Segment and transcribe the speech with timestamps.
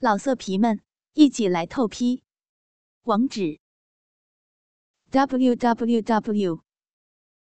[0.00, 0.80] 老色皮们，
[1.14, 2.22] 一起来透批！
[3.02, 3.58] 网址
[5.10, 6.62] ：w w w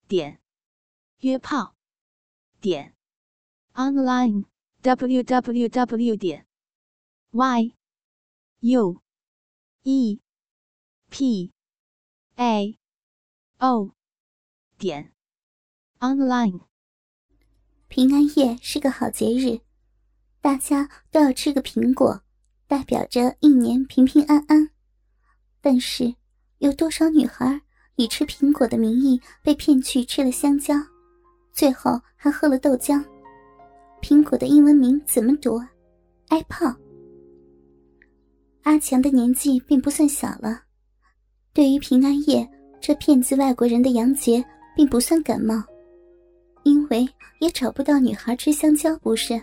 [0.06, 0.40] 点
[1.18, 1.74] 约炮
[2.60, 2.94] 点
[3.72, 4.44] online
[4.82, 6.46] w w w 点
[7.32, 7.74] y
[8.60, 9.02] u
[9.82, 10.20] e
[11.10, 11.52] p
[12.36, 12.78] a
[13.58, 13.96] o
[14.78, 15.12] 点
[15.98, 16.60] online。
[17.88, 19.60] 平安夜是个好节日，
[20.40, 22.22] 大家都要吃个苹果。
[22.66, 24.68] 代表着一年平平安安，
[25.60, 26.14] 但是
[26.58, 27.60] 有多少女孩
[27.96, 30.74] 以吃苹果的名义被骗去吃了香蕉，
[31.52, 33.04] 最后还喝了豆浆？
[34.00, 35.60] 苹果的英文名怎么读
[36.30, 36.74] ？apple。
[38.62, 40.62] 阿强的年纪并不算小了，
[41.52, 42.48] 对于平安夜
[42.80, 44.42] 这骗子外国人的洋节，
[44.74, 45.62] 并不算感冒，
[46.62, 47.06] 因为
[47.40, 49.40] 也找不到女孩吃香蕉，不是？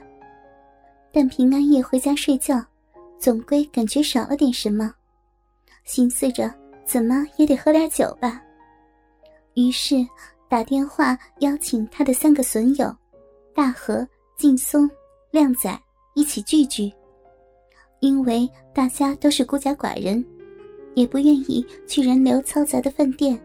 [1.14, 2.64] 但平安夜回家睡觉。
[3.22, 4.92] 总归感觉少了点什么，
[5.84, 6.52] 心思着
[6.84, 8.42] 怎么也得喝点酒吧。
[9.54, 9.96] 于是
[10.50, 12.92] 打电话邀请他的三个损友
[13.54, 14.90] 大和、劲松、
[15.30, 15.80] 靓仔
[16.16, 16.92] 一起聚聚。
[18.00, 20.26] 因为大家都是孤家寡人，
[20.96, 23.40] 也不愿意去人流嘈杂的饭店，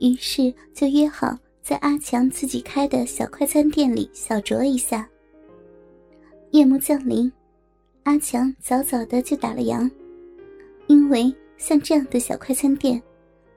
[0.00, 5.08] 于是就约好在阿强自己开的小快餐店里小酌一下。
[6.50, 7.32] 夜幕降临。
[8.04, 9.90] 阿强早早的就打了烊，
[10.88, 13.02] 因为像这样的小快餐店，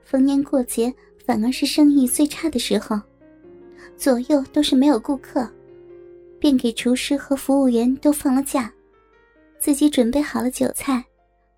[0.05, 0.93] 逢年过节
[1.25, 2.99] 反而是生意最差的时候，
[3.97, 5.45] 左右都是没有顾客，
[6.39, 8.73] 便给厨师和服务员都放了假，
[9.59, 11.03] 自己准备好了酒菜，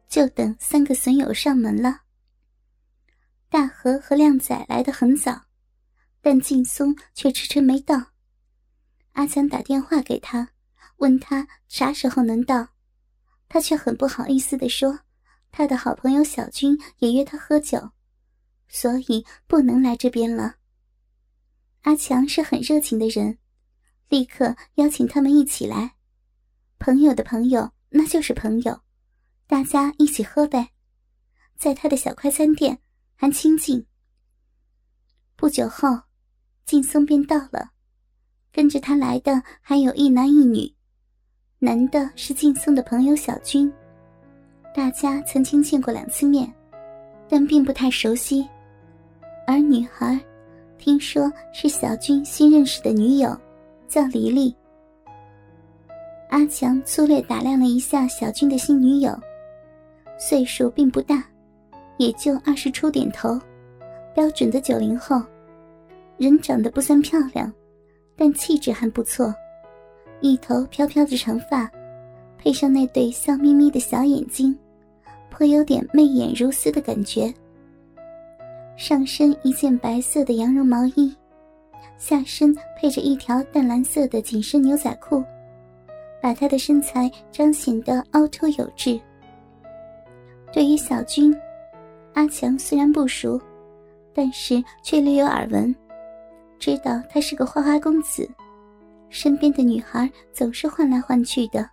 [0.10, 2.02] 就等三个损友上门了。
[3.50, 5.44] 大和和靓仔来的很早，
[6.22, 8.04] 但劲松却迟迟没到。
[9.14, 10.50] 阿强打电话给他，
[10.98, 12.70] 问他啥时候能到。
[13.50, 15.00] 他却很不好意思的说
[15.52, 17.92] ：“他的好朋友小军也约他喝酒，
[18.68, 20.56] 所以不能来这边了。”
[21.82, 23.40] 阿强是很热情的人，
[24.08, 25.96] 立刻邀请他们一起来。
[26.78, 28.82] 朋友的朋友那就是朋友，
[29.48, 30.70] 大家一起喝呗，
[31.58, 32.80] 在他的小快餐店
[33.16, 33.86] 还清静。
[35.36, 36.04] 不久后，
[36.66, 37.72] 劲松便到了，
[38.52, 40.76] 跟着他来的还有一男一女。
[41.62, 43.70] 男的是劲松的朋友小军，
[44.74, 46.50] 大家曾经见过两次面，
[47.28, 48.48] 但并不太熟悉。
[49.46, 50.18] 而女孩，
[50.78, 53.38] 听说是小军新认识的女友，
[53.90, 54.56] 叫黎黎。
[56.30, 59.14] 阿强粗略打量了一下小军的新女友，
[60.18, 61.26] 岁数并不大，
[61.98, 63.38] 也就二十出点头，
[64.16, 65.22] 标准的九零后，
[66.16, 67.52] 人长得不算漂亮，
[68.16, 69.36] 但气质还不错。
[70.22, 71.70] 一头飘飘的长发，
[72.38, 74.58] 配上那对笑眯眯的小眼睛，
[75.30, 77.34] 颇有点媚眼如丝的感觉。
[78.76, 81.14] 上身一件白色的羊绒毛衣，
[81.98, 85.24] 下身配着一条淡蓝色的紧身牛仔裤，
[86.22, 89.00] 把她的身材彰显得凹凸有致。
[90.52, 91.36] 对于小军，
[92.14, 93.40] 阿强虽然不熟，
[94.14, 95.76] 但是却略有耳闻，
[96.58, 98.28] 知道他是个花花公子。
[99.10, 101.68] 身边的女孩总是换来换去的，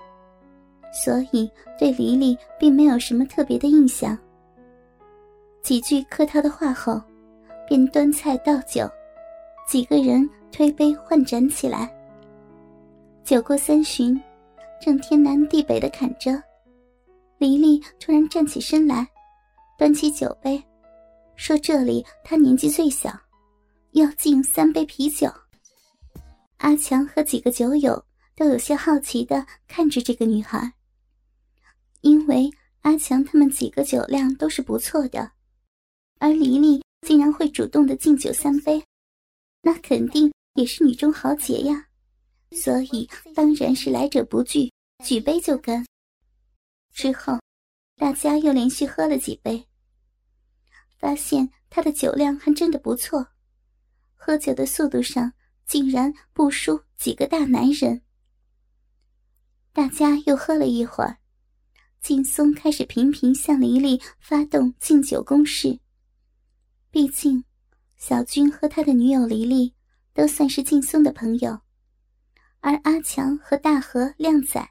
[0.93, 4.17] 所以对黎黎并没有什么特别的印象。
[5.63, 7.01] 几句客套的话后，
[7.69, 8.89] 便端菜倒酒，
[9.69, 11.93] 几个人推杯换盏起来。
[13.25, 14.21] 酒过三巡，
[14.81, 16.41] 正天南地北的侃着，
[17.39, 19.07] 黎黎突然站起身来，
[19.77, 20.63] 端起酒杯，
[21.35, 23.11] 说：“这里她年纪最小，
[23.93, 25.29] 要敬三杯啤酒。”
[26.59, 30.73] 阿强和几个酒友都有些好奇的看着这个女孩，
[32.01, 32.51] 因为
[32.81, 35.33] 阿强他们几个酒量都是不错的，
[36.19, 38.83] 而黎黎竟然会主动的敬酒三杯，
[39.61, 41.89] 那肯定也是女中豪杰呀，
[42.53, 44.73] 所以当然是来者不拒，
[45.05, 45.85] 举杯就干。
[46.91, 47.39] 之后，
[47.97, 49.67] 大家又连续喝了几杯，
[50.99, 53.27] 发现他的酒量还真的不错，
[54.15, 55.33] 喝酒的速度上。
[55.67, 58.03] 竟然不输几个大男人。
[59.73, 61.19] 大家又喝了一会儿，
[62.01, 65.79] 劲松开始频频向黎黎发动敬酒攻势。
[66.91, 67.45] 毕竟，
[67.97, 69.75] 小军和他的女友黎黎
[70.15, 71.61] 都算是劲松的朋友，
[72.61, 74.67] 而阿强和大和靓仔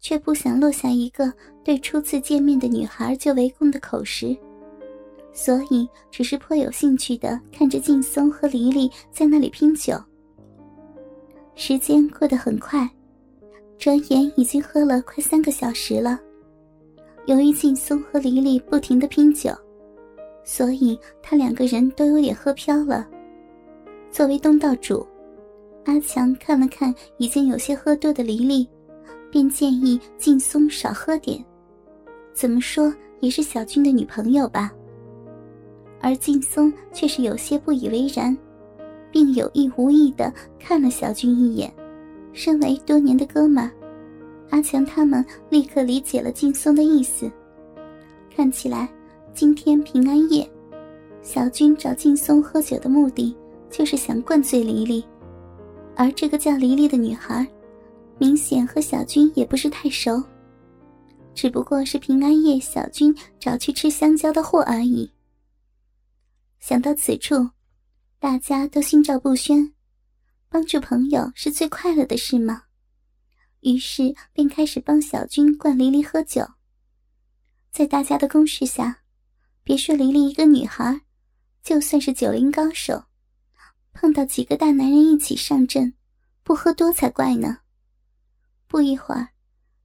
[0.00, 1.32] 却不想落下一个
[1.62, 4.36] 对初次见面的女孩就围攻的口实，
[5.32, 10.02] 所以只是颇有兴趣的看着劲松和黎黎在那里拼酒。
[11.62, 12.88] 时间过得很快，
[13.76, 16.18] 转眼已经喝了快三个小时了。
[17.26, 19.52] 由于劲松和黎黎不停的拼酒，
[20.42, 23.06] 所以他两个人都有点喝飘了。
[24.10, 25.06] 作为东道主，
[25.84, 28.66] 阿强看了看已经有些喝多的黎黎，
[29.30, 31.44] 便建议劲松少喝点。
[32.32, 32.90] 怎么说
[33.20, 34.72] 也是小军的女朋友吧。
[36.00, 38.34] 而劲松却是有些不以为然，
[39.10, 41.72] 并有意无意的看了小军一眼。
[42.32, 43.70] 身为多年的哥们，
[44.50, 47.30] 阿强他们立刻理解了劲松的意思。
[48.34, 48.88] 看起来
[49.34, 50.48] 今天平安夜，
[51.22, 53.36] 小军找劲松喝酒的目的。
[53.72, 55.04] 就是想灌醉黎黎，
[55.94, 57.46] 而这个叫黎黎的女孩，
[58.18, 60.20] 明显和小军也不是太熟，
[61.36, 65.08] 只不过是平安夜小军找去吃香蕉的货而已。
[66.58, 67.48] 想到此处，
[68.20, 69.72] 大家都心照不宣，
[70.50, 72.64] 帮助朋友是最快乐的事吗？
[73.60, 76.46] 于是便开始帮小军灌黎黎喝酒。
[77.72, 79.04] 在大家的攻势下，
[79.64, 81.00] 别说黎黎一个女孩，
[81.62, 83.04] 就算是酒龄高手。
[83.94, 85.94] 碰到几个大男人一起上阵，
[86.42, 87.60] 不喝多才怪呢。
[88.66, 89.30] 不一会儿，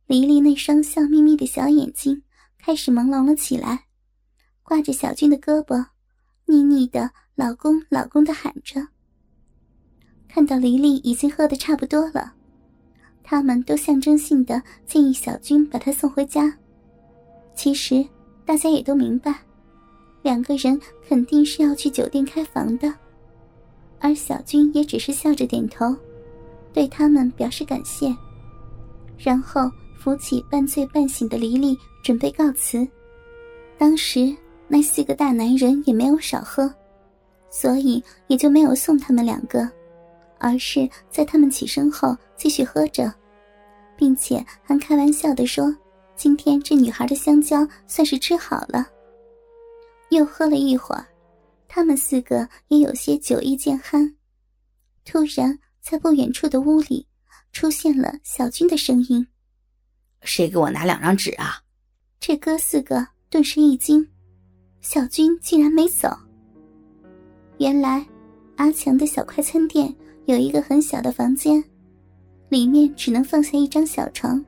[0.08, 2.22] 黎黎那双笑眯眯的小眼睛
[2.58, 3.86] 开始朦胧了起来，
[4.62, 5.92] 挂着小军的胳膊，
[6.46, 8.88] 腻腻的“老公，老公”的喊着。
[10.28, 12.34] 看到黎黎已经喝得差不多了，
[13.24, 16.56] 他们都象征性的建议小军把她送回家。
[17.56, 18.06] 其实
[18.46, 19.34] 大家也都明白，
[20.22, 22.94] 两个人肯定是要去酒店开房的。
[24.00, 25.96] 而小军也只是笑着点头，
[26.74, 28.14] 对他们表示感谢，
[29.18, 32.86] 然后扶起半醉半醒的黎黎，准备告辞。
[33.78, 34.36] 当时
[34.68, 36.74] 那四个大男人也没有少喝，
[37.50, 39.70] 所以也就没有送他们两个，
[40.40, 43.14] 而是在他们起身后继续喝着，
[43.96, 45.76] 并且还开玩笑的说
[46.16, 48.88] ：“今天这女孩的香蕉算是吃好了。”
[50.10, 51.06] 又喝了一会儿。
[51.68, 54.16] 他们四个也有些酒意渐酣，
[55.04, 57.06] 突然，在不远处的屋里
[57.52, 59.28] 出现了小军的声音
[60.24, 61.62] ：“谁给我拿两张纸啊？”
[62.22, 64.08] 这哥四个顿时一惊，
[64.88, 66.08] 小军竟然没走。
[67.58, 68.06] 原来，
[68.58, 69.92] 阿强的小快餐店
[70.26, 71.62] 有一个很小的房间，
[72.50, 74.46] 里面只能放下一张小床，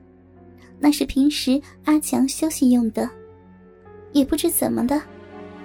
[0.78, 3.10] 那是平时阿强休息用的。
[4.12, 5.02] 也不知怎么的。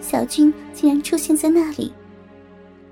[0.02, 1.94] 小军竟然出现在那里，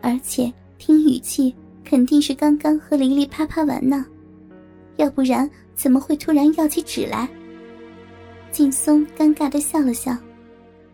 [0.01, 1.54] 而且听语气
[1.84, 4.06] 肯定是刚刚和黎黎啪啪完呢，
[4.98, 7.27] 要不然怎么会突然要起纸来？
[8.51, 10.16] 劲松尴尬的笑了笑，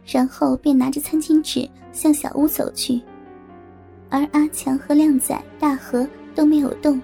[0.07, 3.01] 然后便拿着餐巾纸向小屋走去，
[4.09, 7.01] 而阿强和靓仔、大和都没有动，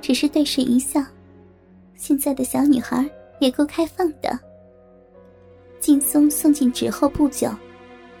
[0.00, 1.04] 只是对视一笑。
[1.94, 3.08] 现在的小女孩
[3.40, 4.38] 也够开放的。
[5.78, 7.50] 劲松送进纸后不久。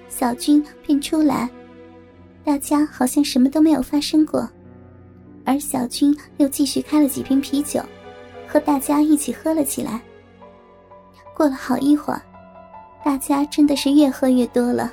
[0.08, 1.48] 小军便出来，
[2.44, 4.46] 大家好像什么都没有发生过，
[5.44, 7.80] 而小军又继续开了几瓶啤酒，
[8.46, 10.02] 和大家一起喝了起来。
[11.32, 12.20] 过了好一会儿，
[13.04, 14.92] 大家真的是越喝越多了。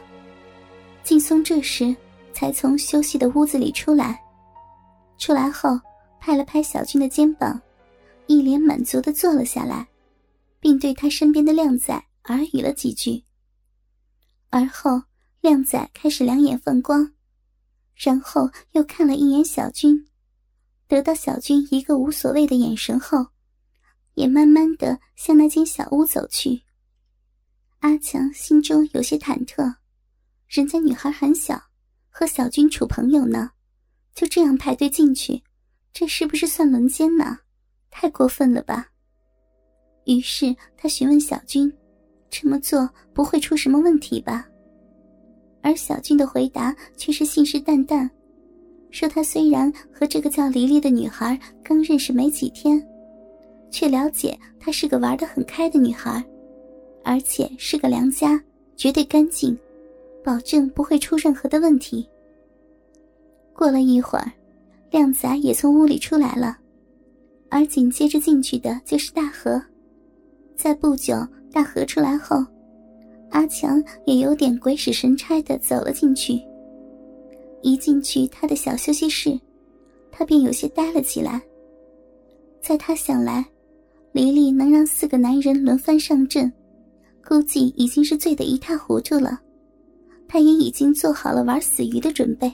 [1.03, 1.95] 劲松这时
[2.33, 4.21] 才从休息的屋子里出来，
[5.17, 5.79] 出来后
[6.19, 7.61] 拍了拍小军的肩膀，
[8.25, 9.87] 一脸满足的坐了下来，
[10.59, 11.93] 并对他身边的靓仔
[12.25, 13.23] 耳语了几句。
[14.49, 15.01] 而后，
[15.41, 17.13] 靓仔开始两眼放光，
[17.95, 20.07] 然后又看了一眼小军，
[20.87, 23.27] 得到小军一个无所谓的眼神后，
[24.15, 26.63] 也慢慢的向那间小屋走去。
[27.79, 29.73] 阿强心中有些忐忑，
[30.47, 31.61] 人家女孩很小，
[32.09, 33.51] 和小军处朋友呢，
[34.15, 35.41] 就这样排队进去，
[35.93, 37.37] 这是不是算轮奸呢？
[37.89, 38.87] 太过分了吧！
[40.05, 41.71] 于是他询问小军。
[42.29, 44.45] 这么做不会出什么问题吧？
[45.61, 48.07] 而小军的回答却是信誓旦旦，
[48.91, 52.85] 说他虽然和这个叫黎黎的女孩刚认识没几天，
[53.71, 56.23] 却了解她是个玩得很开的女孩，
[57.07, 58.37] 而且是个良家，
[58.75, 59.57] 绝对干净，
[60.25, 62.05] 保证不会出任何的问题。
[63.53, 64.29] 过了一会儿，
[64.91, 66.57] 靓仔也从屋里出来了，
[67.47, 69.61] 而紧接着进去的就是大河，
[70.57, 71.15] 在不久。
[71.49, 72.45] 大河出来后，
[73.31, 76.39] 阿强也有点鬼使神差的走了进去。
[77.63, 79.39] 一进去他的小休息室，
[80.11, 81.41] 他便有些呆了起来。
[82.61, 83.43] 在他想来，
[84.11, 86.51] 黎黎能让四个男人轮番上阵，
[87.27, 89.37] 估计已经是醉得一塌糊涂了。
[90.29, 92.49] 他也已经做好了玩死鱼的准备，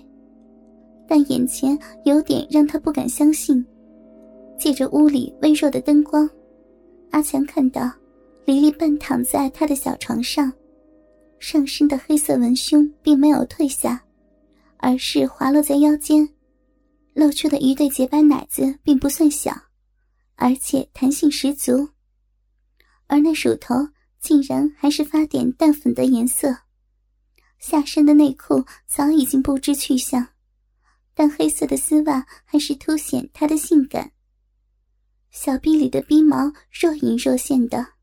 [1.08, 3.64] 但眼前有点让他不敢相信。
[4.58, 6.28] 借着屋里微弱的灯光，
[7.12, 7.92] 阿强看到。
[8.46, 10.52] 黎黎半躺在他的小床上，
[11.40, 14.04] 上身的黑色文胸并没有退下，
[14.78, 16.28] 而是滑落在腰间，
[17.14, 19.56] 露出的一对洁白奶子并不算小，
[20.36, 21.88] 而且弹性十足。
[23.08, 23.76] 而那乳头
[24.24, 26.60] 竟然还是发点淡粉的颜色，
[27.60, 30.30] 下身的内裤早已经不知去向，
[31.14, 34.14] 但黑色的丝袜还是凸显她的性感。
[35.30, 37.96] 小臂里的逼毛若隐若现的。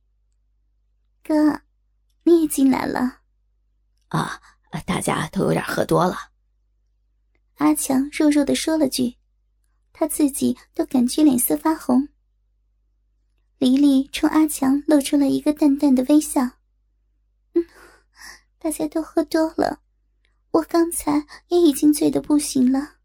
[1.24, 1.62] 哥，
[2.24, 3.20] 你也进来了。
[4.08, 4.42] 啊，
[4.84, 6.16] 大家都有点喝多了。
[7.54, 9.16] 阿强弱弱的说了句，
[9.94, 12.06] 他自己都感觉脸色发红。
[14.20, 16.42] 冲阿强露出了一个淡淡的微笑。
[17.54, 17.64] 嗯，
[18.58, 19.80] 大家都喝多了，
[20.50, 22.96] 我刚才也已经醉得不行了。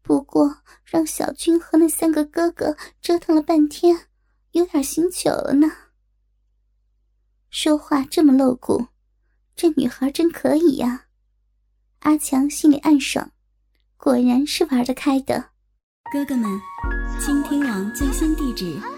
[0.00, 4.06] 不过让小军和那三个哥哥折腾了半天，
[4.52, 5.70] 有点醒酒了呢。
[7.50, 8.86] 说话这么露骨，
[9.54, 11.08] 这女孩真可以呀！
[11.98, 13.32] 阿强心里暗爽，
[13.98, 15.50] 果然是玩得开的。
[16.10, 16.58] 哥哥们，
[17.20, 18.97] 倾听网最新地址。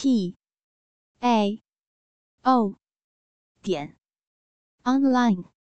[0.00, 0.36] p
[1.18, 1.60] a
[2.44, 2.78] o
[3.62, 3.96] 点
[4.84, 5.57] online。